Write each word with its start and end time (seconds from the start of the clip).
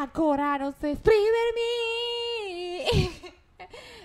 ancora 0.00 0.56
non 0.56 0.72
so 0.78 0.86
esprimermi. 0.86 1.20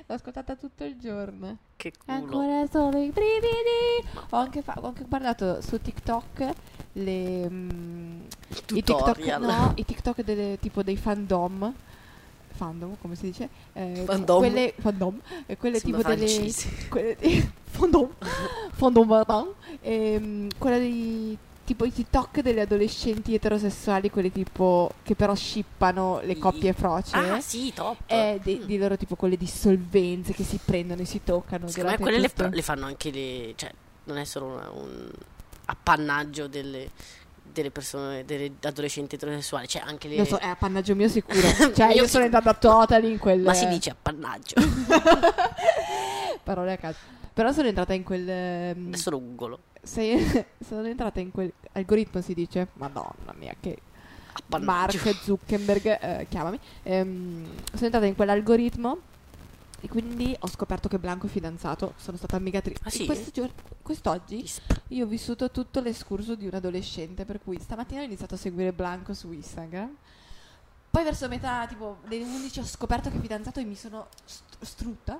L'ho 0.05 0.15
ascoltata 0.15 0.55
tutto 0.55 0.83
il 0.83 0.97
giorno. 0.99 1.57
Che 1.77 1.93
culo. 1.97 2.17
Ancora 2.17 2.65
solo 2.69 2.97
i 2.97 3.09
brividi. 3.09 4.07
Ho 4.31 4.37
anche, 4.37 4.61
fa- 4.61 4.75
ho 4.79 4.87
anche 4.87 5.05
guardato 5.07 5.61
su 5.61 5.79
TikTok 5.81 6.49
le, 6.93 7.49
mm, 7.49 8.21
i 8.73 8.83
TikTok, 8.83 9.17
no, 9.39 9.71
i 9.75 9.85
TikTok 9.85 10.21
delle, 10.23 10.57
tipo 10.59 10.83
dei 10.83 10.97
fandom. 10.97 11.73
Fandom, 12.55 12.97
come 13.01 13.15
si 13.15 13.25
dice? 13.27 13.49
Eh, 13.73 14.03
Fandom. 14.05 14.37
Quelle, 14.37 14.73
fandom. 14.77 15.19
eh, 15.47 15.57
quelle 15.57 15.79
Sembra 15.79 16.13
tipo 16.13 16.25
delle. 16.25 16.51
Quelle 16.89 17.17
fandom. 17.63 18.09
fandom, 18.73 19.07
pardon. 19.07 19.53
Ehm, 19.81 20.49
quella 20.57 20.77
dei. 20.77 21.37
Tipo 21.73 21.85
i 21.85 21.91
TikTok 21.91 22.41
delle 22.41 22.61
adolescenti 22.61 23.33
eterosessuali, 23.33 24.11
quelli 24.11 24.31
tipo 24.31 24.91
che 25.01 25.15
però 25.15 25.33
shippano 25.33 26.19
le 26.21 26.37
coppie 26.37 26.71
froce. 26.73 27.15
Ah, 27.17 27.41
sì, 27.41 27.73
top. 27.73 27.97
E 28.05 28.39
di, 28.43 28.63
di 28.63 28.77
loro 28.77 28.95
tipo 28.95 29.15
quelle 29.15 29.37
dissolvenze 29.37 30.33
che 30.33 30.43
si 30.43 30.59
prendono 30.63 31.01
e 31.01 31.05
si 31.05 31.21
toccano. 31.23 31.67
Secondo 31.67 31.89
me 31.91 31.97
quelle 31.97 32.19
le, 32.19 32.31
le 32.51 32.61
fanno 32.61 32.85
anche 32.85 33.09
le... 33.09 33.53
Cioè, 33.55 33.71
non 34.03 34.17
è 34.17 34.23
solo 34.23 34.45
una- 34.47 34.69
un 34.69 35.09
appannaggio 35.65 36.45
delle, 36.45 36.91
delle 37.41 37.71
persone, 37.71 38.23
delle 38.23 38.51
adolescenti 38.61 39.15
eterosessuali, 39.15 39.67
cioè 39.67 39.81
anche 39.83 40.07
le... 40.09 40.17
Lo 40.17 40.25
so, 40.25 40.37
è 40.37 40.45
appannaggio 40.45 40.93
mio 40.93 41.07
sicuro. 41.07 41.41
cioè, 41.73 41.87
Mio 41.87 41.95
io 41.95 42.07
sono 42.07 42.23
sicuro. 42.23 42.23
entrata 42.25 42.53
totally 42.53 43.09
in 43.13 43.17
quel. 43.17 43.39
Ma 43.41 43.55
si 43.55 43.67
dice 43.67 43.89
appannaggio. 43.89 44.53
Parole 46.43 46.73
a 46.73 46.77
caso. 46.77 46.97
Però 47.33 47.51
sono 47.51 47.67
entrata 47.67 47.93
in 47.93 48.03
quel. 48.03 48.29
ehm, 48.29 48.87
Adesso 48.89 49.09
lo 49.09 49.19
googolo. 49.19 49.59
Sei- 49.83 50.45
sono 50.65 50.87
entrata 50.87 51.19
in 51.19 51.31
quel 51.31 51.51
algoritmo, 51.73 52.21
si 52.21 52.33
dice. 52.33 52.69
Madonna 52.73 53.33
mia, 53.37 53.55
che. 53.59 53.79
Mark 54.59 55.13
Zuckerberg, 55.21 55.85
eh, 56.01 56.25
chiamami. 56.29 56.59
Ehm, 56.83 57.45
sono 57.73 57.85
entrata 57.85 58.05
in 58.05 58.15
quell'algoritmo. 58.15 58.97
E 59.79 59.89
quindi 59.89 60.33
ho 60.39 60.47
scoperto 60.47 60.87
che 60.87 60.97
Blanco 60.97 61.25
è 61.25 61.29
fidanzato. 61.29 61.93
Sono 61.97 62.15
stata 62.15 62.39
triste. 62.39 62.79
Ah, 62.83 62.89
sì? 62.89 63.05
Questo 63.05 63.31
giorno- 63.31 63.53
quest'oggi 63.81 64.49
io 64.89 65.03
ho 65.03 65.07
vissuto 65.07 65.51
tutto 65.51 65.81
l'escurso 65.81 66.35
di 66.35 66.45
un 66.47 66.53
adolescente. 66.53 67.25
Per 67.25 67.41
cui 67.43 67.59
stamattina 67.59 67.99
ho 67.99 68.05
iniziato 68.05 68.35
a 68.35 68.37
seguire 68.37 68.71
Blanco 68.71 69.13
su 69.13 69.31
Instagram. 69.33 69.93
Poi 70.93 71.03
verso 71.03 71.27
metà, 71.27 71.65
tipo, 71.65 71.97
delle 72.07 72.23
11 72.23 72.59
ho 72.59 72.65
scoperto 72.65 73.09
che 73.09 73.17
è 73.17 73.19
fidanzato 73.19 73.59
e 73.59 73.63
mi 73.63 73.75
sono 73.75 74.09
st- 74.25 74.43
strutta. 74.63 75.19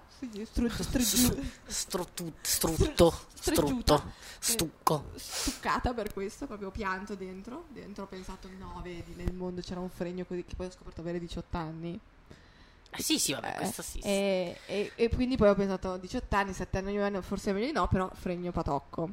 Strutto, 1.66 3.14
strutto, 3.34 4.12
stucco. 4.40 5.04
stuccata 5.16 5.92
per 5.96 6.14
questo, 6.14 6.46
proprio 6.46 6.70
pianto 6.70 7.16
dentro. 7.16 7.66
Dentro 7.70 8.04
ho 8.04 8.08
pensato, 8.08 8.48
no, 8.60 8.82
vedi, 8.84 9.16
nel 9.16 9.34
mondo 9.34 9.62
c'era 9.62 9.80
un 9.80 9.90
fregno 9.90 10.26
così 10.26 10.46
che 10.46 10.54
poi 10.56 10.68
ho 10.68 10.72
scoperto 10.72 11.02
avere 11.02 11.18
18 11.18 11.58
anni. 11.58 12.00
Eh, 12.92 13.02
sì, 13.02 13.18
sì, 13.18 13.34
vabbè, 13.34 13.54
Eh, 13.56 13.58
questo 13.58 13.82
sì. 13.82 13.94
sì. 13.94 14.08
E, 14.08 14.60
e- 14.68 14.92
e 14.94 15.10
quindi 15.10 15.38
poi 15.38 15.50
ho 15.50 15.56
pensato 15.56 15.98
18 15.98 16.36
anni, 16.36 16.54
7 16.54 16.78
anni, 16.78 16.94
9 16.94 17.08
anni, 17.08 17.22
forse 17.24 17.52
meglio 17.52 17.66
di 17.66 17.72
no, 17.72 17.88
però 17.88 18.08
fregno 18.14 18.52
patocco. 18.52 19.10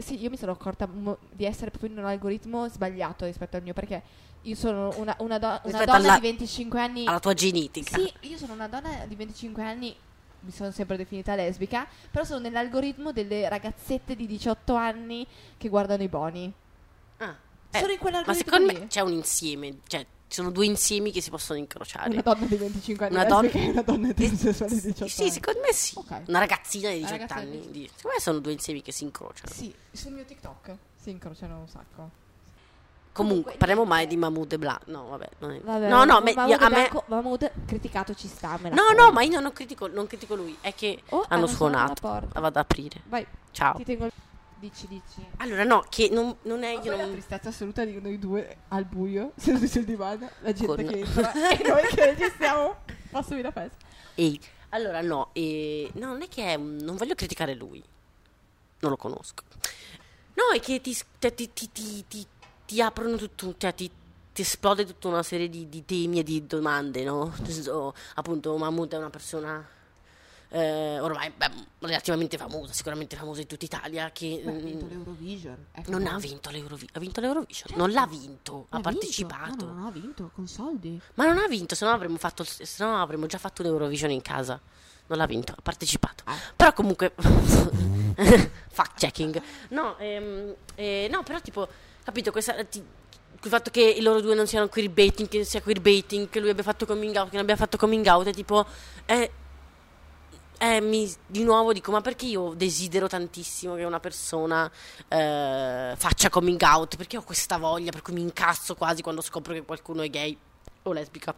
Sì, 0.00 0.20
io 0.22 0.30
mi 0.30 0.36
sono 0.36 0.52
accorta 0.52 0.86
mo- 0.86 1.18
di 1.30 1.44
essere 1.44 1.70
proprio 1.70 1.90
in 1.90 1.98
un 1.98 2.04
algoritmo 2.06 2.68
sbagliato 2.68 3.24
rispetto 3.24 3.56
al 3.56 3.62
mio, 3.62 3.72
perché 3.72 4.02
io 4.42 4.54
sono 4.54 4.92
una, 4.96 5.14
una 5.18 5.38
do- 5.38 5.60
una 5.64 5.84
donna 5.84 5.92
alla- 5.94 6.14
di 6.14 6.20
25 6.20 6.80
anni. 6.80 7.06
Alla 7.06 7.20
tua 7.20 7.34
genetica. 7.34 7.98
Sì, 7.98 8.12
io 8.20 8.36
sono 8.38 8.52
una 8.54 8.68
donna 8.68 9.04
di 9.06 9.14
25 9.14 9.62
anni, 9.62 9.94
mi 10.40 10.50
sono 10.50 10.70
sempre 10.70 10.96
definita 10.96 11.34
lesbica, 11.34 11.86
però 12.10 12.24
sono 12.24 12.40
nell'algoritmo 12.40 13.12
delle 13.12 13.48
ragazzette 13.48 14.16
di 14.16 14.26
18 14.26 14.74
anni 14.74 15.26
che 15.58 15.68
guardano 15.68 16.02
i 16.02 16.08
boni. 16.08 16.52
Ah, 17.18 17.36
eh, 17.72 17.78
sono 17.78 17.90
in 17.92 17.96
ma 17.96 18.00
quell'algoritmo 18.02 18.52
secondo 18.52 18.72
lì. 18.72 18.78
me 18.78 18.86
c'è 18.86 19.00
un 19.00 19.12
insieme, 19.12 19.76
cioè 19.86 20.06
ci 20.30 20.36
sono 20.36 20.52
due 20.52 20.64
insiemi 20.64 21.10
che 21.10 21.20
si 21.20 21.28
possono 21.28 21.58
incrociare. 21.58 22.10
Una 22.10 22.22
donna 22.22 22.46
di 22.46 22.54
25 22.56 23.06
anni 23.06 23.14
Una 23.16 23.24
donna- 23.24 23.50
e 23.50 23.68
una 23.68 23.82
donna 23.82 24.08
eterosessuale 24.10 24.74
di 24.76 24.80
18 24.80 25.08
Sì, 25.08 25.22
anni. 25.22 25.30
secondo 25.32 25.60
me 25.60 25.72
sì. 25.72 25.94
Ok. 25.98 26.20
Una 26.26 26.38
ragazzina 26.38 26.90
di 26.90 26.98
Una 26.98 27.10
18 27.10 27.20
ragazzina 27.34 27.50
di 27.50 27.56
anni. 27.58 27.70
di- 27.72 27.90
Secondo 27.92 28.16
me 28.16 28.22
sono 28.22 28.38
due 28.38 28.52
insiemi 28.52 28.80
che 28.80 28.92
si 28.92 29.02
incrociano. 29.02 29.52
Sì, 29.52 29.74
sul 29.90 30.12
mio 30.12 30.24
TikTok 30.24 30.76
si 31.02 31.10
incrociano 31.10 31.58
un 31.58 31.68
sacco. 31.68 32.18
Comunque, 33.12 33.42
Comunque, 33.42 33.54
parliamo 33.58 33.84
mai 33.84 34.06
di 34.06 34.16
Mahmood 34.16 34.52
e 34.52 34.58
Bla. 34.58 34.80
No, 34.84 35.08
vabbè. 35.08 35.28
Non 35.40 35.50
è... 35.50 35.60
Vabbè, 35.60 35.88
no, 35.88 36.04
no, 36.04 36.20
me- 36.20 36.32
Mahmood 36.32 36.60
io- 36.60 36.64
a 36.64 36.68
me... 36.68 36.74
Blanco- 36.76 37.04
Mahmood 37.08 37.50
criticato 37.66 38.14
ci 38.14 38.28
sta. 38.28 38.50
No, 38.62 38.68
conto. 38.70 38.94
no, 38.94 39.10
ma 39.10 39.22
io 39.22 39.40
non 39.40 39.52
critico, 39.52 39.88
non 39.88 40.06
critico 40.06 40.36
lui. 40.36 40.56
È 40.60 40.72
che 40.74 41.02
Oh, 41.08 41.16
hanno 41.22 41.26
hanno 41.28 41.46
suonato 41.48 42.08
la 42.08 42.20
vado 42.34 42.46
ad 42.46 42.56
aprire. 42.56 43.00
Vai, 43.08 43.26
Ciao. 43.50 43.74
ti 43.74 43.84
tengo. 43.84 44.08
Dici, 44.60 44.86
dici. 44.88 45.26
Allora, 45.38 45.64
no, 45.64 45.82
che 45.88 46.10
non, 46.10 46.36
non 46.42 46.62
è. 46.64 46.74
Ma 46.74 46.82
Io 46.82 46.88
poi 46.90 46.96
la 46.98 47.04
non... 47.04 47.12
tristezza 47.12 47.48
assoluta 47.48 47.82
di 47.82 47.98
noi 47.98 48.18
due 48.18 48.58
al 48.68 48.84
buio, 48.84 49.32
seduti 49.40 49.66
sul 49.66 49.84
divano, 49.84 50.28
la 50.40 50.52
gente 50.52 50.84
Con- 50.84 50.92
che 50.92 50.98
entra 50.98 51.32
e 51.50 51.66
noi 51.66 51.82
che 51.86 52.04
registriamo 52.04 52.76
passo 53.10 53.40
la 53.40 53.50
festa. 53.52 53.76
Ehi, 54.16 54.38
allora, 54.68 55.00
no, 55.00 55.30
eh, 55.32 55.90
no, 55.94 56.08
non 56.08 56.20
è 56.20 56.28
che 56.28 56.44
è 56.44 56.56
non 56.58 56.96
voglio 56.96 57.14
criticare 57.14 57.54
lui. 57.54 57.82
Non 58.80 58.90
lo 58.90 58.96
conosco. 58.98 59.44
No, 60.34 60.54
è 60.54 60.60
che 60.60 60.78
ti, 60.82 60.94
cioè, 60.94 61.34
ti, 61.34 61.50
ti, 61.54 61.70
ti, 61.72 62.04
ti- 62.06 62.26
ti 62.66 62.82
aprono 62.82 63.16
tutto, 63.16 63.54
cioè 63.56 63.74
ti, 63.74 63.90
ti 64.32 64.42
esplode 64.42 64.84
tutta 64.84 65.08
una 65.08 65.22
serie 65.22 65.48
di, 65.48 65.70
di 65.70 65.86
temi 65.86 66.18
e 66.18 66.22
di 66.22 66.46
domande, 66.46 67.02
no? 67.02 67.32
Appunto, 68.16 68.54
Mahmood 68.58 68.92
è 68.92 68.98
una 68.98 69.10
persona 69.10 69.66
eh, 70.52 70.98
ormai 70.98 71.30
beh, 71.30 71.50
relativamente 71.78 72.36
famosa, 72.36 72.72
sicuramente 72.72 73.14
famosa 73.16 73.40
in 73.40 73.46
tutta 73.46 73.64
Italia, 73.64 74.10
che 74.12 74.40
Beh, 74.44 74.50
ha 74.50 74.54
vinto 74.54 74.86
l'Eurovision. 74.88 75.66
ecco 75.72 75.90
non 75.90 76.02
qua. 76.02 76.12
ha 76.12 76.18
vinto 76.18 76.50
l'Eurovision. 76.50 76.90
Ha 76.92 76.98
vinto 76.98 77.20
l'Eurovision? 77.20 77.68
Certo. 77.68 77.76
Non 77.76 77.90
l'ha 77.92 78.06
vinto, 78.06 78.66
ha 78.70 78.76
vinto. 78.76 78.90
partecipato. 78.90 79.64
No, 79.66 79.72
no, 79.72 79.78
non 79.78 79.86
ha 79.86 79.90
vinto, 79.90 80.30
con 80.34 80.46
soldi. 80.48 81.00
Ma 81.14 81.26
non 81.26 81.38
ha 81.38 81.46
vinto, 81.46 81.74
se 81.74 81.84
no 81.84 81.92
avremmo, 81.92 82.16
fatto, 82.16 82.42
se 82.44 82.84
no 82.84 83.00
avremmo 83.00 83.26
già 83.26 83.38
fatto 83.38 83.62
l'Eurovision 83.62 84.10
in 84.10 84.22
casa. 84.22 84.60
Non 85.06 85.18
l'ha 85.18 85.26
vinto, 85.26 85.52
ha 85.56 85.62
partecipato. 85.62 86.24
Ah. 86.26 86.36
Però 86.56 86.72
comunque... 86.72 87.12
fact 88.70 88.98
checking. 88.98 89.40
No, 89.70 89.96
ehm, 89.98 90.54
eh, 90.74 91.08
no, 91.10 91.22
però 91.22 91.40
tipo, 91.40 91.68
capito, 92.04 92.30
questa, 92.32 92.62
ti- 92.64 92.78
il 93.42 93.48
fatto 93.48 93.70
che 93.70 93.80
i 93.82 94.02
loro 94.02 94.20
due 94.20 94.34
non 94.34 94.46
siano 94.46 94.68
queerbaiting, 94.68 95.28
che 95.28 95.44
sia 95.44 95.62
queerbaiting, 95.62 96.28
che 96.28 96.40
lui 96.40 96.50
abbia 96.50 96.62
fatto 96.62 96.86
coming 96.86 97.14
out, 97.16 97.28
che 97.30 97.34
non 97.36 97.42
abbia 97.44 97.56
fatto 97.56 97.76
coming 97.76 98.06
out, 98.06 98.26
è 98.26 98.32
tipo... 98.32 98.66
È, 99.04 99.30
è 100.60 100.78
mi, 100.78 101.10
di 101.26 101.42
nuovo 101.42 101.72
dico, 101.72 101.90
ma 101.90 102.02
perché 102.02 102.26
io 102.26 102.52
desidero 102.52 103.08
tantissimo 103.08 103.76
che 103.76 103.84
una 103.84 103.98
persona 103.98 104.70
eh, 105.08 105.94
faccia 105.96 106.28
coming 106.28 106.60
out? 106.60 106.96
Perché 106.96 107.16
ho 107.16 107.22
questa 107.22 107.56
voglia, 107.56 107.90
per 107.90 108.02
cui 108.02 108.12
mi 108.12 108.20
incasso 108.20 108.74
quasi 108.74 109.00
quando 109.00 109.22
scopro 109.22 109.54
che 109.54 109.62
qualcuno 109.62 110.02
è 110.02 110.10
gay 110.10 110.36
o 110.82 110.92
lesbica 110.92 111.34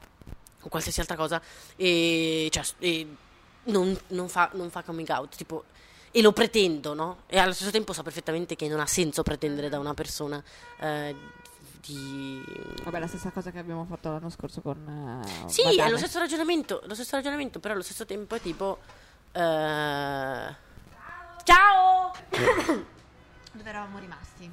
o 0.61 0.69
qualsiasi 0.69 0.99
altra 0.99 1.15
cosa 1.15 1.41
e, 1.77 2.49
cioè, 2.51 2.65
e 2.81 3.07
non, 3.67 3.97
non 4.09 4.29
fa, 4.29 4.51
non 4.55 4.71
fa 4.71 4.83
coming 4.83 5.09
out, 5.11 5.37
tipo, 5.37 5.67
e 6.11 6.21
lo 6.21 6.33
pretendo, 6.33 6.93
no? 6.93 7.19
E 7.29 7.39
allo 7.39 7.53
stesso 7.53 7.71
tempo 7.71 7.93
so 7.93 8.03
perfettamente 8.03 8.57
che 8.57 8.67
non 8.67 8.81
ha 8.81 8.87
senso 8.87 9.23
pretendere 9.23 9.69
da 9.69 9.79
una 9.79 9.95
persona 9.95 10.43
eh, 10.81 11.15
di... 11.81 12.43
Vabbè, 12.83 12.99
la 12.99 13.07
stessa 13.07 13.31
cosa 13.31 13.53
che 13.53 13.61
abbiamo 13.61 13.87
fatto 13.89 14.11
l'anno 14.11 14.31
scorso 14.31 14.61
con. 14.63 15.23
eh, 15.25 15.49
Sì, 15.49 15.63
è 15.63 15.67
Madame. 15.67 15.91
lo 15.93 15.97
stesso 15.99 16.19
ragionamento, 16.19 16.83
lo 16.87 16.95
stesso 16.95 17.15
ragionamento, 17.15 17.61
però 17.61 17.75
allo 17.75 17.85
stesso 17.85 18.05
tempo 18.05 18.35
è 18.35 18.41
tipo... 18.41 18.79
eh, 19.33 20.55
Ciao! 21.45 22.13
Dove 23.53 23.69
eravamo 23.69 23.99
rimasti? 23.99 24.51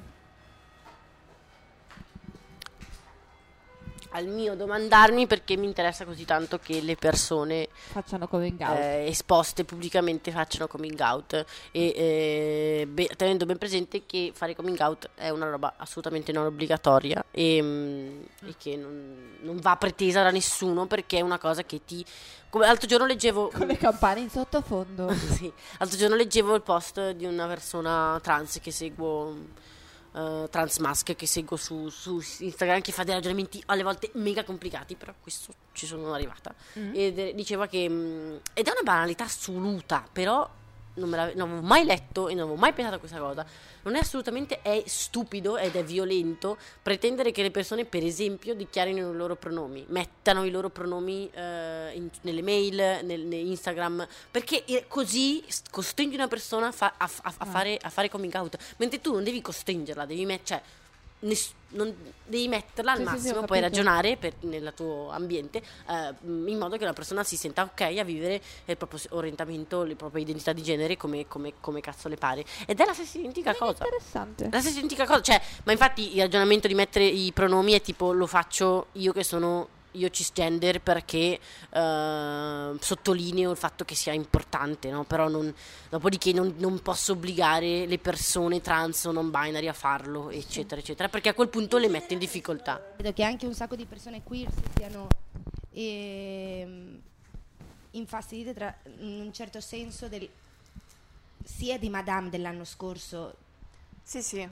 Al 4.12 4.26
mio 4.26 4.56
domandarmi 4.56 5.26
perché 5.26 5.56
mi 5.56 5.66
interessa 5.66 6.04
così 6.04 6.24
tanto 6.24 6.58
che 6.58 6.80
le 6.80 6.96
persone 6.96 7.68
Facciano 7.70 8.26
coming 8.26 8.60
out. 8.60 8.76
eh, 8.78 9.06
esposte 9.06 9.64
pubblicamente 9.64 10.30
facciano 10.32 10.66
coming 10.66 10.98
out 11.00 11.44
e 11.70 11.92
eh, 11.94 12.86
be- 12.88 13.08
tenendo 13.16 13.46
ben 13.46 13.56
presente 13.58 14.04
che 14.06 14.32
fare 14.34 14.56
coming 14.56 14.78
out 14.80 15.10
è 15.14 15.28
una 15.30 15.48
roba 15.48 15.74
assolutamente 15.76 16.32
non 16.32 16.46
obbligatoria 16.46 17.24
e, 17.30 17.62
mm, 17.62 18.22
e 18.46 18.54
che 18.58 18.76
non, 18.76 19.36
non 19.42 19.58
va 19.58 19.76
pretesa 19.76 20.22
da 20.22 20.30
nessuno 20.30 20.86
perché 20.86 21.18
è 21.18 21.20
una 21.20 21.38
cosa 21.38 21.62
che 21.62 21.80
ti 21.84 22.04
come 22.50 22.66
l'altro 22.66 22.88
giorno 22.88 23.06
leggevo 23.06 23.50
con 23.54 23.66
le 23.68 23.76
campane 23.76 24.20
in 24.20 24.28
sottofondo. 24.28 25.08
sì, 25.14 25.50
l'altro 25.78 25.96
giorno 25.96 26.16
leggevo 26.16 26.56
il 26.56 26.62
post 26.62 27.12
di 27.12 27.24
una 27.24 27.46
persona 27.46 28.18
trans 28.20 28.58
che 28.60 28.72
seguo 28.72 29.36
eh, 30.14 30.46
trans 30.50 30.78
mask 30.78 31.14
che 31.14 31.26
seguo 31.26 31.56
su, 31.56 31.88
su 31.88 32.20
Instagram 32.38 32.80
che 32.80 32.92
fa 32.92 33.04
dei 33.04 33.14
ragionamenti 33.14 33.62
alle 33.66 33.82
volte 33.82 34.10
mega 34.14 34.44
complicati 34.44 34.94
però 34.96 35.12
questo 35.20 35.52
ci 35.72 35.86
sono 35.86 36.12
arrivata 36.12 36.54
Mm. 36.78 36.92
ed 36.94 37.18
eh, 37.18 37.34
diceva 37.34 37.66
che 37.66 37.84
ed 37.84 38.66
è 38.66 38.70
una 38.70 38.82
banalità 38.84 39.24
assoluta 39.24 40.06
però 40.12 40.48
non, 40.94 41.08
me 41.08 41.16
la- 41.16 41.32
non 41.34 41.48
avevo 41.50 41.66
mai 41.66 41.84
letto 41.84 42.28
e 42.28 42.34
non 42.34 42.44
avevo 42.44 42.58
mai 42.58 42.72
pensato 42.72 42.96
a 42.96 42.98
questa 42.98 43.18
cosa 43.18 43.46
non 43.82 43.94
è 43.94 43.98
assolutamente 44.00 44.60
è 44.60 44.82
stupido 44.86 45.56
ed 45.56 45.74
è 45.76 45.84
violento 45.84 46.58
pretendere 46.82 47.30
che 47.32 47.42
le 47.42 47.50
persone 47.50 47.84
per 47.84 48.04
esempio 48.04 48.54
dichiarino 48.54 49.10
i 49.10 49.14
loro 49.14 49.36
pronomi 49.36 49.84
mettano 49.88 50.44
i 50.44 50.50
loro 50.50 50.68
pronomi 50.68 51.30
eh, 51.32 51.92
in- 51.94 52.10
nelle 52.22 52.42
mail 52.42 52.74
nel, 53.04 53.20
nel 53.20 53.46
Instagram 53.46 54.06
perché 54.30 54.64
eh, 54.64 54.84
così 54.88 55.42
costringi 55.70 56.16
una 56.16 56.28
persona 56.28 56.66
a, 56.66 56.72
fa- 56.72 56.94
a- 56.96 57.04
a- 57.22 57.28
a 57.28 57.34
Ah. 57.38 57.46
fare, 57.46 57.78
a 57.80 57.88
fare 57.90 58.08
coming 58.10 58.34
out 58.34 58.56
mentre 58.78 59.00
tu 59.00 59.12
non 59.12 59.22
devi 59.24 59.40
costringerla 59.40 60.04
devi 60.04 60.24
mettere 60.26 60.44
cioè, 60.44 60.62
ness- 61.20 61.52
non- 61.70 61.94
devi 62.24 62.48
metterla 62.48 62.92
al 62.92 62.98
Sì, 62.98 63.04
sì, 63.04 63.08
sì, 63.10 63.14
massimo, 63.16 63.38
ho 63.40 63.44
puoi 63.46 63.60
ragionare 63.60 64.16
per- 64.16 64.34
nel 64.40 64.72
tuo 64.74 65.10
ambiente 65.10 65.58
eh, 65.88 66.14
in 66.24 66.58
modo 66.58 66.76
che 66.76 66.84
la 66.84 66.92
persona 66.92 67.22
si 67.22 67.36
senta 67.36 67.62
ok 67.62 67.80
a 67.98 68.02
vivere 68.04 68.40
il 68.64 68.76
proprio 68.76 69.00
orientamento, 69.10 69.84
la 69.84 69.94
propria 69.94 70.22
identità 70.22 70.52
di 70.52 70.62
genere 70.62 70.96
come, 70.96 71.26
come- 71.28 71.54
come 71.60 71.80
cazzo 71.80 72.08
le 72.08 72.16
pare. 72.16 72.44
Ed 72.66 72.80
è 72.80 72.84
la 72.84 72.94
stessa 72.94 73.18
identica 73.18 73.54
cosa. 73.54 73.84
Interessante. 73.84 74.48
La 74.50 74.60
stessa 74.60 74.78
identica 74.78 75.06
cosa, 75.06 75.20
cioè, 75.20 75.40
ma 75.64 75.72
infatti 75.72 76.14
il 76.16 76.20
ragionamento 76.22 76.66
di 76.66 76.74
mettere 76.74 77.04
i 77.04 77.30
pronomi 77.32 77.72
è 77.72 77.80
tipo 77.80 78.12
lo 78.12 78.26
faccio 78.26 78.86
io 78.92 79.12
che 79.12 79.22
sono 79.24 79.68
io 79.92 80.10
cisgender 80.10 80.80
perché 80.80 81.38
eh, 81.70 82.76
sottolineo 82.78 83.50
il 83.50 83.56
fatto 83.56 83.84
che 83.84 83.94
sia 83.94 84.12
importante, 84.12 84.90
no? 84.90 85.04
Però 85.04 85.28
non, 85.28 85.52
dopodiché 85.88 86.32
non, 86.32 86.54
non 86.58 86.80
posso 86.80 87.12
obbligare 87.12 87.86
le 87.86 87.98
persone 87.98 88.60
trans 88.60 89.04
o 89.04 89.12
non 89.12 89.30
binary 89.30 89.68
a 89.68 89.72
farlo, 89.72 90.30
eccetera, 90.30 90.80
eccetera, 90.80 91.08
perché 91.08 91.30
a 91.30 91.34
quel 91.34 91.48
punto 91.48 91.78
le 91.78 91.88
mette 91.88 92.12
in 92.14 92.18
difficoltà. 92.18 92.80
Credo 92.94 93.12
che 93.12 93.22
anche 93.22 93.46
un 93.46 93.54
sacco 93.54 93.76
di 93.76 93.84
persone 93.86 94.22
queer 94.22 94.50
si 94.52 94.62
siano 94.76 95.08
ehm, 95.72 97.00
infastidite 97.92 98.54
tra, 98.54 98.74
in 98.98 99.20
un 99.20 99.32
certo 99.32 99.60
senso 99.60 100.08
del, 100.08 100.28
sia 101.44 101.78
di 101.78 101.88
Madame 101.88 102.28
dell'anno 102.30 102.64
scorso 102.64 103.34
Sì, 104.02 104.22
sì. 104.22 104.48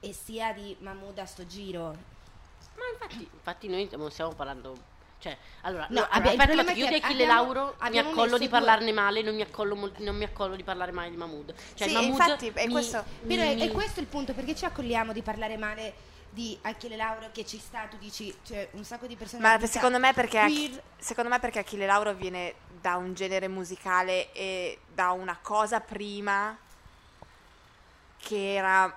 e 0.00 0.12
sia 0.12 0.52
di 0.52 0.76
Mahmood 0.80 1.18
a 1.18 1.26
sto 1.26 1.46
giro. 1.46 2.16
Ma 2.78 2.84
infatti, 2.92 3.28
infatti 3.32 3.68
noi 3.68 3.88
non 3.96 4.10
stiamo 4.10 4.32
parlando... 4.32 4.96
Cioè, 5.20 5.36
allora, 5.62 5.86
No, 5.90 6.00
no, 6.02 6.06
abbia- 6.10 6.30
il 6.32 6.40
aspetta, 6.40 6.72
io 6.72 6.86
è 6.86 6.88
di 6.90 6.94
Achille 6.94 7.24
abbiamo- 7.24 7.32
Lauro 7.52 7.76
mi 7.90 7.98
accollo 7.98 8.38
di 8.38 8.48
due- 8.48 8.48
parlarne 8.48 8.92
male, 8.92 9.22
non 9.22 9.34
mi 9.34 9.40
accollo, 9.42 9.92
non 9.96 10.16
mi 10.16 10.22
accollo 10.22 10.54
di 10.54 10.62
parlare 10.62 10.92
male 10.92 11.10
di 11.10 11.16
Mahmood. 11.16 11.54
Cioè, 11.74 11.88
Sì, 11.88 11.94
Mahmood 11.94 12.10
infatti, 12.12 12.48
è 12.54 12.66
mi- 12.66 12.72
questo- 12.72 12.98
è, 12.98 13.04
mi- 13.22 13.36
è 13.36 13.72
questo 13.72 13.98
il 13.98 14.06
punto, 14.06 14.32
perché 14.32 14.54
ci 14.54 14.64
accolliamo 14.64 15.12
di 15.12 15.22
parlare 15.22 15.56
male 15.56 15.94
di 16.30 16.56
Achille 16.62 16.94
Lauro 16.94 17.30
che 17.32 17.44
ci 17.44 17.58
sta, 17.58 17.86
tu 17.90 17.96
dici, 17.96 18.32
cioè 18.44 18.68
un 18.72 18.84
sacco 18.84 19.08
di 19.08 19.16
persone... 19.16 19.42
Ma 19.42 19.58
secondo 19.66 19.98
me 19.98 20.12
perché 20.12 20.80
secondo 20.98 21.30
me 21.30 21.40
perché 21.40 21.58
Achille 21.60 21.86
Lauro 21.86 22.14
viene 22.14 22.54
da 22.80 22.94
un 22.94 23.12
genere 23.14 23.48
musicale 23.48 24.30
e 24.32 24.78
da 24.94 25.10
una 25.10 25.36
cosa 25.42 25.80
prima 25.80 26.56
che 28.18 28.54
era 28.54 28.96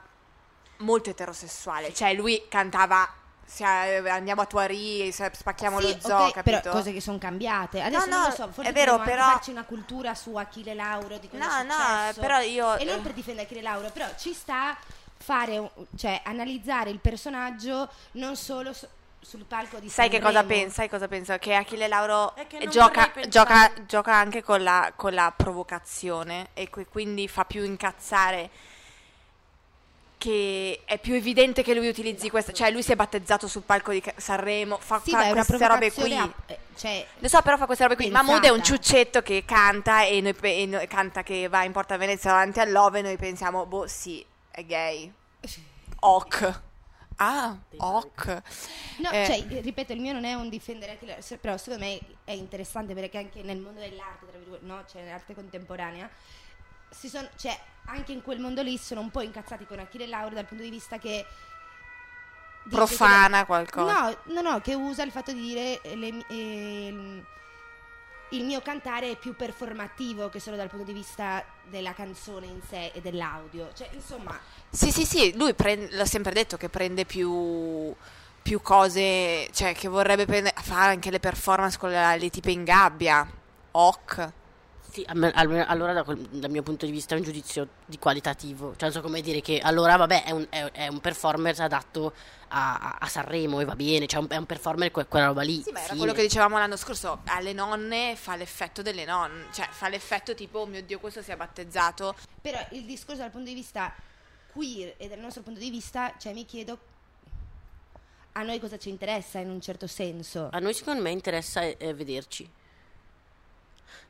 molto 0.78 1.10
eterosessuale. 1.10 1.94
Cioè 1.96 2.14
lui 2.14 2.44
cantava 2.48 3.12
andiamo 3.60 4.42
a 4.42 4.46
Tuari, 4.46 5.12
spacchiamo 5.12 5.80
Sì, 5.80 5.94
lo 5.94 6.00
zoo, 6.00 6.26
ok, 6.26 6.32
capito? 6.34 6.60
però 6.62 6.72
cose 6.74 6.94
che 6.94 7.02
sono 7.02 7.18
cambiate. 7.18 7.82
Adesso 7.82 8.06
No, 8.08 8.12
non 8.12 8.22
no, 8.22 8.28
lo 8.30 8.34
so, 8.34 8.50
forse 8.52 8.70
è 8.70 8.74
vero, 8.74 9.00
però- 9.00 9.24
farci 9.26 9.52
una 9.52 9.64
cultura 9.66 10.16
su 10.16 10.36
Achille 10.36 10.74
Lauro 10.74 11.18
di 11.18 11.30
cosa 11.30 11.62
No, 11.64 11.74
no, 11.76 12.14
però 12.20 12.40
io- 12.40 12.78
E 12.78 12.86
non 12.86 13.00
eh. 13.00 13.02
per 13.02 13.14
difendere 13.14 13.46
Achille 13.46 13.62
Lauro, 13.62 13.90
però 13.92 14.06
ci 14.18 14.34
sta 14.34 14.78
fare, 15.18 15.70
cioè 15.98 16.22
analizzare 16.24 16.90
il 16.90 17.00
personaggio 17.00 17.90
non 18.14 18.36
solo 18.36 18.74
su- 18.74 18.88
sul 19.20 19.44
palco 19.44 19.78
di 19.78 19.88
Sai 19.88 20.10
che 20.10 20.16
Sanremo. 20.18 20.40
cosa 20.40 20.44
penso? 20.48 20.74
Sai 20.76 20.90
cosa 20.90 21.08
penso? 21.08 21.38
Che 21.38 21.54
Achille 21.54 21.88
Lauro 21.88 22.34
che 22.48 22.68
gioca, 22.70 23.12
gioca, 23.28 23.72
gioca 23.86 24.16
anche 24.16 24.42
con 24.42 24.64
la, 24.64 24.92
con 24.96 25.14
la 25.14 25.32
provocazione 25.36 26.48
e 26.54 26.70
quindi 26.90 27.28
fa 27.28 27.46
più 27.46 27.64
incazzare 27.64 28.50
che 30.22 30.82
è 30.86 31.00
più 31.00 31.16
evidente 31.16 31.64
che 31.64 31.74
lui 31.74 31.88
utilizzi 31.88 32.30
questa, 32.30 32.52
cioè 32.52 32.70
lui 32.70 32.84
si 32.84 32.92
è 32.92 32.96
battezzato 32.96 33.48
sul 33.48 33.64
palco 33.64 33.92
di 33.92 34.04
Sanremo, 34.18 34.78
fa, 34.78 35.02
Sì, 35.04 35.10
fa 35.10 35.24
una 35.24 35.44
queste 35.44 35.68
robe 35.68 35.92
qui. 35.92 36.16
a- 36.16 36.32
eh, 36.46 36.60
cioè, 36.76 37.08
Lo 37.18 37.28
so, 37.28 37.42
però 37.42 37.58
fa 37.58 37.66
queste 37.66 37.86
robe 37.86 37.96
qui. 37.96 38.06
Pensata. 38.06 38.24
Mahmood 38.26 38.46
è 38.46 38.50
un 38.50 38.64
ciuccetto 38.64 39.24
che 39.24 39.44
canta 39.46 40.04
e, 40.04 40.22
noi, 40.22 40.36
e 40.42 40.66
noi- 40.68 40.86
canta 40.88 41.24
che 41.24 41.48
va 41.48 41.64
in 41.64 41.72
Porta 41.72 41.98
Venezia 41.98 42.30
davanti 42.30 42.60
all'ove 42.60 43.00
e 43.00 43.02
noi 43.02 43.18
pensiamo, 43.18 43.66
boh, 43.66 43.88
sì, 43.88 44.24
è 44.52 44.64
gay. 44.64 45.12
Ok. 46.02 46.62
Ah, 47.18 47.56
ok. 47.78 48.42
No, 49.00 49.10
Eh, 49.12 49.26
cioè, 49.26 49.62
ripeto, 49.62 49.94
il 49.94 50.02
mio 50.02 50.14
non 50.14 50.24
è 50.26 50.34
un 50.36 50.50
difendere 50.50 50.94
Achille 50.94 51.18
però 51.40 51.58
secondo 51.58 51.84
me 51.84 52.00
è 52.24 52.32
interessante 52.32 52.94
perché 52.94 53.18
anche 53.18 53.42
nel 53.42 53.58
mondo 53.58 53.80
dell'arte, 53.80 54.26
tra 54.28 54.38
virgolette, 54.38 54.66
no? 54.66 54.84
Cioè 54.92 55.02
nell'arte 55.04 55.34
contemporanea, 55.34 56.08
si 56.92 57.10
sono, 57.10 57.28
cioè, 57.38 57.58
anche 57.86 58.12
in 58.12 58.22
quel 58.22 58.40
mondo 58.40 58.62
lì 58.62 58.78
sono 58.78 59.02
un 59.02 59.10
po' 59.10 59.22
incazzati 59.22 59.66
con 59.66 59.80
Achille 59.80 60.06
Lauro 60.08 60.36
dal 60.36 60.46
punto 60.46 60.64
di 60.64 60.70
vista 60.70 60.98
che... 61.00 61.26
Profana 62.70 63.40
che- 63.40 63.46
qualcosa. 63.46 63.92
No, 64.10 64.18
no, 64.26 64.42
no, 64.52 64.62
che 64.62 64.76
usa 64.76 65.02
il 65.04 65.12
fatto 65.12 65.32
di 65.32 65.42
dire 65.42 65.82
eh, 65.82 65.96
le- 65.96 66.26
ehm, 66.28 67.26
il 68.30 68.46
mio 68.46 68.62
cantare 68.62 69.12
è 69.12 69.16
più 69.18 69.36
performativo 69.36 70.30
che 70.30 70.40
solo 70.40 70.56
dal 70.56 70.70
punto 70.70 70.86
di 70.86 70.94
vista 70.94 71.44
della 71.66 71.94
canzone 71.94 72.46
in 72.46 72.62
sé 72.70 72.92
e 72.94 73.02
dell'audio. 73.02 73.72
Cioè, 73.74 73.90
insomma, 73.94 74.40
Sì, 74.70 74.92
sì, 74.92 75.06
sì, 75.06 75.36
lui 75.36 75.54
prende- 75.56 75.96
l'ho 75.96 76.06
sempre 76.06 76.32
detto 76.34 76.56
che 76.56 76.70
prende 76.70 77.04
più, 77.06 77.94
più 78.44 78.62
cose, 78.62 79.50
cioè 79.52 79.74
che 79.74 79.88
vorrebbe 79.88 80.26
prendere, 80.26 80.56
fare 80.62 80.92
anche 80.92 81.10
le 81.10 81.20
performance 81.20 81.78
con 81.80 81.92
la- 81.92 82.16
le 82.16 82.30
tipe 82.30 82.52
in 82.52 82.64
gabbia. 82.64 83.28
Ok. 83.72 84.32
Sì, 84.92 85.06
me- 85.14 85.32
allora 85.34 85.94
da 85.94 86.04
quel- 86.04 86.18
dal 86.18 86.52
mio 86.52 86.64
punto 86.64 86.86
di 86.86 86.92
vista 86.92 87.16
è 87.16 87.18
un 87.18 87.24
giudizio 87.24 87.68
di 87.86 87.98
qualitativo, 87.98 88.72
cioè 88.72 88.84
non 88.90 88.92
so 88.92 89.02
come 89.02 89.22
dire 89.22 89.40
che 89.40 89.60
allora 89.60 89.96
vabbè 89.96 90.26
è 90.26 90.32
un, 90.32 90.46
è- 90.50 90.70
è 90.72 90.88
un 90.90 91.00
performer 91.00 91.58
adatto 91.62 92.14
a, 92.50 92.98
a- 93.00 93.08
Sanremo 93.08 93.62
e 93.62 93.66
va 93.66 93.76
bene, 93.78 94.06
cioè 94.08 94.20
un- 94.20 94.28
è 94.30 94.36
un 94.36 94.46
performer 94.46 94.92
que- 94.92 95.06
quella 95.06 95.28
roba 95.28 95.44
lì. 95.44 95.62
Sì, 95.64 95.72
ma 95.72 95.78
era 95.80 95.88
fine. 95.88 95.98
quello 96.00 96.14
che 96.14 96.22
dicevamo 96.24 96.58
l'anno 96.58 96.76
scorso, 96.76 97.20
alle 97.28 97.54
nonne 97.54 98.18
fa 98.18 98.36
l'effetto 98.36 98.82
delle 98.82 99.06
nonne, 99.06 99.46
cioè 99.54 99.68
fa 99.72 99.88
l'effetto 99.88 100.36
tipo, 100.36 100.60
oh 100.60 100.66
mio 100.66 100.82
Dio, 100.84 101.00
questo 101.00 101.22
si 101.22 101.32
è 101.32 101.38
battezzato. 101.38 102.14
Però 102.42 102.60
il 102.72 102.84
discorso 102.84 103.22
dal 103.22 103.32
punto 103.32 103.48
di 103.48 103.54
vista 103.56 103.94
queer 104.52 104.96
e 104.98 105.08
dal 105.08 105.20
nostro 105.20 105.42
punto 105.42 105.60
di 105.62 105.70
vista, 105.70 106.14
cioè 106.20 106.34
mi 106.34 106.46
chiedo 106.46 106.78
a 108.34 108.44
noi 108.44 108.60
cosa 108.60 108.78
ci 108.78 108.90
interessa 108.90 109.40
in 109.40 109.50
un 109.50 109.62
certo 109.62 109.88
senso. 109.88 110.50
A 110.52 110.60
noi 110.60 110.74
secondo 110.74 111.02
me 111.02 111.12
interessa 111.12 111.62
eh, 111.64 111.94
vederci, 111.94 112.50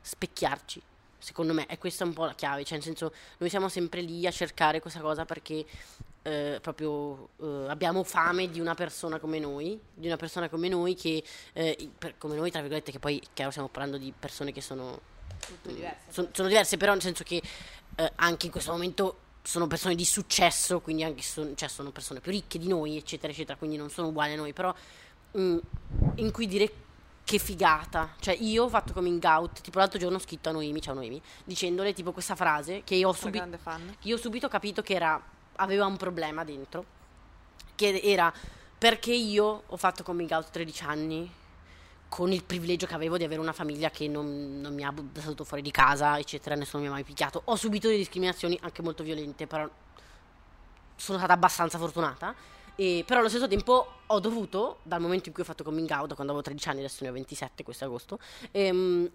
specchiarci. 0.00 0.82
Secondo 1.18 1.52
me 1.54 1.66
è 1.66 1.78
questa 1.78 2.04
un 2.04 2.12
po' 2.12 2.24
la 2.24 2.34
chiave, 2.34 2.64
cioè 2.64 2.74
nel 2.74 2.82
senso 2.82 3.12
noi 3.38 3.48
siamo 3.48 3.68
sempre 3.68 4.00
lì 4.00 4.26
a 4.26 4.30
cercare 4.32 4.80
questa 4.80 5.00
cosa 5.00 5.24
perché 5.24 5.64
eh, 6.22 6.58
proprio 6.60 7.28
eh, 7.40 7.66
abbiamo 7.68 8.02
fame 8.02 8.50
di 8.50 8.60
una 8.60 8.74
persona 8.74 9.18
come 9.20 9.38
noi, 9.38 9.78
di 9.94 10.06
una 10.06 10.16
persona 10.16 10.48
come 10.48 10.68
noi 10.68 10.94
che, 10.94 11.22
eh, 11.52 11.90
per- 11.96 12.18
come 12.18 12.34
noi 12.36 12.50
tra 12.50 12.60
virgolette, 12.60 12.90
che 12.90 12.98
poi 12.98 13.22
chiaro 13.32 13.50
stiamo 13.50 13.68
parlando 13.68 13.98
di 13.98 14.12
persone 14.16 14.52
che 14.52 14.60
sono 14.60 15.00
son- 16.08 16.28
sono 16.32 16.48
diverse, 16.48 16.76
però 16.76 16.92
nel 16.92 17.02
senso 17.02 17.24
che 17.24 17.40
eh, 17.96 18.12
anche 18.16 18.46
in 18.46 18.52
questo 18.52 18.72
momento 18.72 19.18
sono 19.42 19.66
persone 19.66 19.94
di 19.94 20.04
successo, 20.04 20.80
quindi 20.80 21.02
anche 21.04 21.22
son- 21.22 21.56
cioè 21.56 21.68
sono 21.68 21.90
persone 21.90 22.20
più 22.20 22.30
ricche 22.30 22.58
di 22.58 22.68
noi, 22.68 22.96
eccetera, 22.96 23.32
eccetera, 23.32 23.58
quindi 23.58 23.76
non 23.76 23.90
sono 23.90 24.08
uguali 24.08 24.32
a 24.32 24.36
noi, 24.36 24.52
però 24.52 24.72
mm, 25.36 25.58
in 26.16 26.30
cui 26.30 26.46
dire 26.46 26.72
che 27.24 27.38
figata, 27.38 28.14
cioè 28.20 28.36
io 28.40 28.64
ho 28.64 28.68
fatto 28.68 28.92
coming 28.92 29.22
out, 29.24 29.60
tipo 29.60 29.78
l'altro 29.78 29.98
giorno 29.98 30.16
ho 30.16 30.20
scritto 30.20 30.48
a 30.48 30.52
Noemi, 30.52 30.80
ciao 30.80 30.94
Noemi, 30.94 31.20
dicendole 31.44 31.92
tipo 31.92 32.12
questa 32.12 32.34
frase 32.34 32.82
che 32.84 32.94
io 32.94 33.08
ho 33.08 33.12
fan. 33.12 33.96
io 34.02 34.16
ho 34.16 34.18
subito 34.18 34.48
capito 34.48 34.82
che 34.82 34.94
era, 34.94 35.20
aveva 35.56 35.86
un 35.86 35.96
problema 35.96 36.44
dentro, 36.44 36.84
che 37.74 38.00
era 38.02 38.32
perché 38.76 39.12
io 39.12 39.62
ho 39.66 39.76
fatto 39.76 40.02
coming 40.02 40.30
out 40.32 40.46
a 40.46 40.50
13 40.50 40.84
anni 40.84 41.32
con 42.08 42.30
il 42.30 42.44
privilegio 42.44 42.86
che 42.86 42.94
avevo 42.94 43.16
di 43.16 43.24
avere 43.24 43.40
una 43.40 43.54
famiglia 43.54 43.88
che 43.88 44.06
non, 44.06 44.60
non 44.60 44.74
mi 44.74 44.84
ha 44.84 44.92
buttato 44.92 45.44
fuori 45.44 45.62
di 45.62 45.70
casa, 45.70 46.18
eccetera, 46.18 46.54
nessuno 46.56 46.82
mi 46.82 46.88
ha 46.88 46.92
mai 46.92 47.04
picchiato. 47.04 47.40
Ho 47.46 47.56
subito 47.56 47.86
delle 47.86 47.98
discriminazioni 47.98 48.58
anche 48.60 48.82
molto 48.82 49.02
violente, 49.02 49.46
però 49.46 49.66
sono 50.94 51.16
stata 51.16 51.32
abbastanza 51.32 51.78
fortunata. 51.78 52.34
E, 52.82 53.04
però 53.06 53.20
allo 53.20 53.28
stesso 53.28 53.46
tempo 53.46 53.86
ho 54.06 54.18
dovuto, 54.18 54.78
dal 54.82 55.00
momento 55.00 55.28
in 55.28 55.34
cui 55.34 55.44
ho 55.44 55.46
fatto 55.46 55.62
coming 55.62 55.88
out, 55.90 56.14
quando 56.14 56.32
avevo 56.32 56.42
13 56.42 56.68
anni, 56.68 56.78
adesso 56.80 57.04
ne 57.04 57.10
ho 57.10 57.12
27, 57.12 57.62
questo 57.62 57.84
agosto, 57.84 58.18
ehm, 58.50 59.08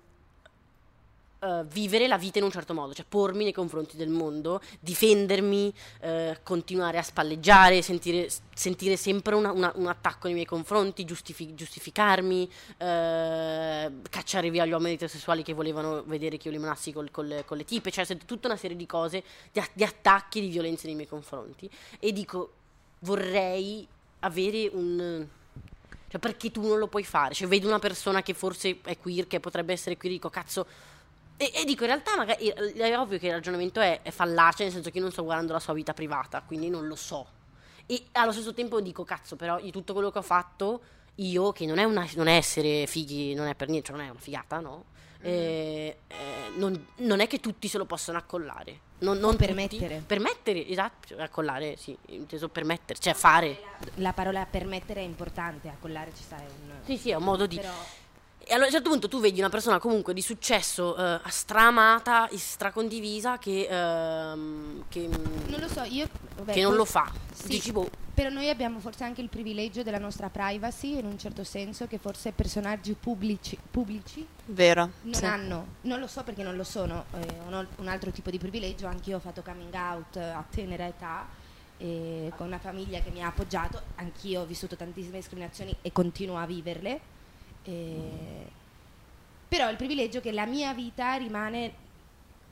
eh, 1.40 1.64
vivere 1.66 2.08
la 2.08 2.18
vita 2.18 2.38
in 2.40 2.46
un 2.46 2.52
certo 2.52 2.74
modo, 2.74 2.94
cioè 2.94 3.06
pormi 3.08 3.44
nei 3.44 3.52
confronti 3.52 3.98
del 3.98 4.08
mondo, 4.08 4.62
difendermi, 4.80 5.74
eh, 6.00 6.40
continuare 6.44 6.98
a 6.98 7.02
spalleggiare, 7.04 7.82
sentire, 7.82 8.30
sentire 8.56 8.96
sempre 8.96 9.36
una- 9.36 9.52
una- 9.52 9.74
un 9.76 9.88
attacco 9.88 10.28
nei 10.28 10.34
miei 10.34 10.46
confronti, 10.48 11.04
giustifi- 11.04 11.54
giustificarmi, 11.54 12.50
eh, 12.78 13.92
cacciare 14.10 14.50
via 14.50 14.66
gli 14.66 14.72
uomini 14.72 14.94
eterosessuali 14.94 15.44
che 15.44 15.52
volevano 15.54 16.04
vedere 16.06 16.38
che 16.38 16.48
io 16.48 16.54
limonassi 16.54 16.94
col- 16.94 17.12
con, 17.12 17.28
le, 17.28 17.44
con 17.44 17.58
le 17.58 17.66
tipe, 17.66 17.92
cioè 17.92 18.06
tutta 18.26 18.48
una 18.48 18.56
serie 18.58 18.78
di 18.78 18.86
cose, 18.86 19.24
di, 19.52 19.62
di 19.74 19.84
attacchi, 19.84 20.40
di 20.40 20.48
violenze 20.48 20.88
nei 20.88 20.96
miei 20.96 21.08
confronti. 21.10 21.70
E 22.00 22.14
dico, 22.14 22.54
vorrei 23.00 23.88
avere 24.20 24.70
un... 24.74 25.25
Cioè, 26.10 26.20
perché 26.20 26.51
tu 26.51 26.66
non 26.66 26.77
lo 26.80 26.88
puoi 26.88 27.04
fare? 27.04 27.34
Cioè, 27.34 27.48
vedo 27.48 27.68
una 27.68 27.80
persona 27.80 28.22
che 28.22 28.34
forse 28.34 28.80
è 28.84 28.98
queer, 28.98 29.27
che 29.27 29.39
potrebbe 29.39 29.74
essere 29.74 29.98
queer, 29.98 30.13
dico, 30.13 30.30
cazzo, 30.30 30.66
e, 31.36 31.51
e 31.54 31.66
dico, 31.66 31.84
in 31.84 31.89
realtà 31.89 32.16
magari 32.16 32.48
è 32.48 32.98
ovvio 32.98 33.20
che 33.20 33.27
il 33.27 33.34
ragionamento 33.34 33.80
è, 33.80 34.01
è 34.01 34.10
fallace, 34.12 34.63
nel 34.63 34.72
senso 34.72 34.89
che 34.89 34.98
io 34.98 35.04
non 35.04 35.12
sto 35.12 35.24
guardando 35.24 35.54
la 35.54 35.60
sua 35.60 35.74
vita 35.74 35.94
privata, 35.94 36.42
quindi 36.42 36.70
non 36.70 36.88
lo 36.88 36.96
so. 36.96 37.27
E 37.86 38.06
allo 38.13 38.32
stesso 38.32 38.54
tempo 38.54 38.82
dico, 38.82 39.04
cazzo, 39.04 39.36
però 39.36 39.60
io 39.60 39.72
tutto 39.72 39.94
quello 39.94 40.10
che 40.12 40.18
ho 40.18 40.24
fatto, 40.24 40.82
io, 41.16 41.51
che 41.51 41.66
non 41.66 41.77
è, 41.77 41.84
una- 41.84 42.08
non 42.16 42.27
è 42.27 42.36
essere 42.36 42.88
fighi, 42.88 43.34
non 43.34 43.48
è 43.48 43.56
per 43.56 43.68
niente, 43.70 43.88
cioè 43.88 43.98
non 43.98 44.06
è 44.06 44.10
una 44.10 44.20
figata, 44.20 44.60
no? 44.60 44.86
Eh, 45.22 45.98
eh, 46.08 46.16
non, 46.56 46.88
non 46.98 47.20
è 47.20 47.28
che 47.28 47.40
tutti 47.40 47.68
se 47.68 47.78
lo 47.78 47.86
possono 47.86 48.18
accollare. 48.18 48.86
Non, 49.00 49.18
non 49.18 49.30
O 49.30 49.32
tutti. 49.32 49.46
permettere. 49.46 50.04
Permettere, 50.06 50.68
esatto, 50.68 51.16
accollare, 51.18 51.76
sì, 51.78 51.96
inteso 52.08 52.50
permettere, 52.50 52.98
cioè 53.00 53.14
fare. 53.14 53.60
La 53.96 54.14
parola 54.14 54.46
permettere 54.50 55.02
è 55.02 55.04
importante, 55.04 55.70
accollare 55.70 56.12
ci 56.16 56.24
sta 56.24 56.38
è 56.38 56.46
un... 56.46 56.72
Sì, 56.84 56.98
sì, 56.98 57.12
è 57.12 57.16
un 57.16 57.24
modo 57.24 57.46
di... 57.46 57.58
Però 57.58 57.72
E 58.40 58.54
allora 58.54 58.64
a 58.64 58.68
un 58.68 58.72
certo 58.72 58.90
punto 58.90 59.08
tu 59.08 59.20
vedi 59.20 59.40
una 59.40 59.50
persona 59.50 59.78
comunque 59.78 60.14
di 60.16 60.22
successo, 60.22 60.96
eh, 60.98 61.20
stramata, 61.28 62.28
stracondivisa, 62.34 63.38
che, 63.38 63.68
ehm, 63.70 64.86
che, 64.90 65.08
non 65.08 65.60
lo 65.60 65.68
so, 65.68 65.84
io... 65.84 66.08
vabbè, 66.38 66.54
che 66.54 66.62
non 66.64 66.74
lo 66.74 66.86
fa. 66.86 67.12
sì. 67.34 67.48
Dici, 67.50 67.72
boh, 67.72 67.90
Però 68.18 68.32
noi 68.32 68.50
abbiamo 68.50 68.80
forse 68.80 69.04
anche 69.04 69.22
il 69.22 69.30
privilegio 69.30 69.84
della 69.84 70.00
nostra 70.00 70.32
privacy, 70.32 70.98
in 70.98 71.06
un 71.06 71.20
certo 71.20 71.44
senso, 71.44 71.86
che 71.86 72.00
forse 72.00 72.32
personaggi 72.32 72.94
pubblici, 72.94 73.56
pubblici 73.70 74.26
Vero. 74.46 74.90
non 75.04 75.14
sì. 75.14 75.26
hanno. 75.26 75.68
Non 75.82 76.00
lo 76.00 76.08
so 76.08 76.24
perché 76.24 76.42
non 76.42 76.56
lo 76.56 76.64
sono, 76.64 77.06
eh, 77.14 77.28
ho 77.48 77.68
un 77.76 77.88
altro 77.88 78.10
tipo 78.10 78.32
di 78.32 78.40
privilegio, 78.40 78.88
anch'io 78.88 79.18
ho 79.18 79.20
fatto 79.20 79.44
coming 79.44 79.72
out 79.72 80.18
a 80.18 80.44
tenera 80.50 80.88
età, 80.88 81.28
eh, 81.78 82.32
con 82.36 82.48
una 82.48 82.58
famiglia 82.58 83.02
che 83.02 83.12
mi 83.12 83.22
ha 83.22 83.28
appoggiato, 83.28 83.80
anch'io 83.98 84.42
ho 84.42 84.46
vissuto 84.46 84.76
tantissime 84.76 85.18
discriminazioni 85.18 85.76
e 85.84 85.92
continuo 85.92 86.38
a 86.38 86.48
viverle. 86.48 87.00
eh, 87.66 88.52
però 89.48 89.70
il 89.70 89.76
privilegio 89.76 90.18
è 90.18 90.22
che 90.22 90.32
la 90.32 90.48
mia 90.48 90.74
vita 90.74 91.14
rimane 91.18 91.72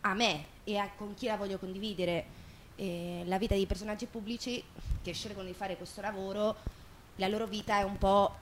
a 0.01 0.13
me 0.13 0.45
e 0.63 0.77
a 0.77 0.91
con 0.95 1.15
chi 1.15 1.25
la 1.25 1.37
voglio 1.37 1.57
condividere. 1.57 2.43
Eh, 2.77 3.23
la 3.25 3.37
vita 3.37 3.53
dei 3.55 3.65
personaggi 3.65 4.05
pubblici 4.05 4.61
che 5.01 5.13
scelgono 5.13 5.47
di 5.47 5.53
fare 5.53 5.77
questo 5.77 6.01
lavoro, 6.01 6.55
la 7.17 7.27
loro 7.27 7.45
vita 7.47 7.79
è 7.79 7.83
un 7.83 7.97
po'... 7.97 8.35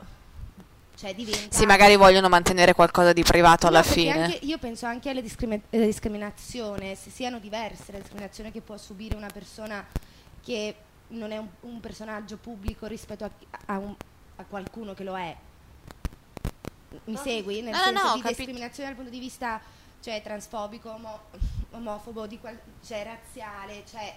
cioè 0.95 1.13
diventa... 1.13 1.55
Sì, 1.55 1.65
magari 1.65 1.95
vogliono 1.95 2.29
mantenere 2.29 2.73
qualcosa 2.73 3.13
di 3.13 3.21
privato 3.23 3.67
alla 3.67 3.79
No, 3.79 3.85
perché 3.85 3.99
fine. 4.01 4.23
anche- 4.23 4.39
io 4.45 4.57
penso 4.57 4.85
anche 4.87 5.09
alla 5.09 5.21
discrimi- 5.21 5.61
alla 5.71 5.85
discriminazione, 5.85 6.95
se 6.95 7.09
siano 7.11 7.37
diverse 7.39 7.91
la 7.91 7.99
discriminazione 7.99 8.51
che 8.51 8.61
può 8.61 8.77
subire 8.77 9.15
una 9.15 9.29
persona 9.31 9.85
che 10.43 10.75
non 11.09 11.31
è 11.31 11.37
un, 11.37 11.47
un 11.61 11.79
personaggio 11.79 12.37
pubblico 12.37 12.87
rispetto 12.87 13.25
a, 13.25 13.29
a 13.65 13.77
un- 13.77 13.95
a 14.37 14.43
qualcuno 14.45 14.93
che 14.95 15.03
lo 15.03 15.15
è. 15.15 15.35
Mi 17.05 17.17
segui? 17.17 17.61
Nel 17.61 17.71
No, 17.73 17.77
no, 17.77 17.83
senso 17.85 18.07
no, 18.07 18.13
di 18.15 18.21
discriminazione 18.27 18.89
dal 18.89 18.95
punto 18.97 19.11
di 19.11 19.19
vista 19.19 19.61
cioè, 20.03 20.21
transfobico, 20.21 20.91
omo- 20.91 21.21
omofobo, 21.71 22.27
cioè, 22.85 23.03
razziale, 23.03 23.83
cioè... 23.89 24.15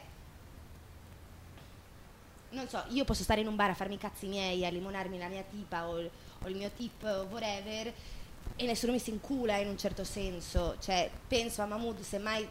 Non 2.50 2.68
so, 2.68 2.84
io 2.88 3.04
posso 3.04 3.22
stare 3.22 3.40
in 3.40 3.46
un 3.46 3.56
bar 3.56 3.70
a 3.70 3.74
farmi 3.74 3.94
i 3.94 3.98
cazzi 3.98 4.26
miei, 4.26 4.64
a 4.66 4.70
limonarmi 4.70 5.18
la 5.18 5.28
mia 5.28 5.42
tipa 5.42 5.86
o 5.88 6.10
o 6.42 6.48
il 6.48 6.56
mio 6.56 6.70
tip 6.70 7.02
o 7.02 7.26
whatever 7.30 7.92
e 8.56 8.64
nessuno 8.64 8.92
mi 8.92 8.98
si 8.98 9.10
incula 9.10 9.56
in 9.56 9.68
un 9.68 9.76
certo 9.76 10.04
senso. 10.04 10.76
Cioè, 10.80 11.10
penso 11.26 11.62
a 11.62 11.66
Mahmood, 11.66 12.00
semmai 12.00 12.48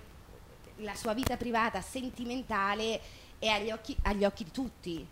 la 0.78 0.94
sua 0.94 1.14
vita 1.14 1.38
privata, 1.38 1.82
sentimentale, 1.82 3.00
è 3.40 3.48
agli 3.48 3.72
occhi, 3.72 3.96
agli 4.04 4.26
occhi 4.26 4.44
di 4.44 4.52
tutti. 4.52 5.08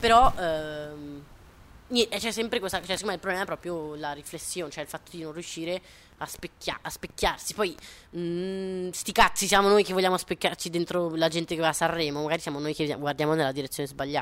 Però 0.00 0.32
ehm, 0.38 1.24
c'è 2.08 2.30
sempre 2.30 2.60
questa, 2.60 2.78
cioè, 2.78 2.96
secondo 2.96 3.08
me 3.08 3.14
il 3.14 3.20
problema 3.20 3.42
è 3.42 3.46
proprio 3.46 3.94
la 3.96 4.12
riflessione, 4.12 4.70
cioè 4.70 4.84
il 4.84 4.88
fatto 4.88 5.10
di 5.10 5.22
non 5.22 5.32
riuscire 5.32 5.82
a, 6.18 6.26
specchia- 6.26 6.78
a 6.82 6.90
specchiarsi. 6.90 7.54
Poi, 7.54 7.74
mm, 8.16 8.90
sti 8.90 9.12
cazzi, 9.12 9.46
siamo 9.46 9.68
noi 9.68 9.84
che 9.84 9.92
vogliamo 9.92 10.16
specchiarci 10.16 10.70
dentro 10.70 11.14
la 11.14 11.28
gente 11.28 11.54
che 11.54 11.60
va 11.60 11.68
a 11.68 11.72
Sanremo, 11.72 12.22
magari 12.22 12.40
siamo 12.40 12.58
noi 12.58 12.74
che 12.74 12.94
guardiamo 12.94 13.34
nella 13.34 13.52
direzione 13.52 13.88
sbagliata. 13.88 14.16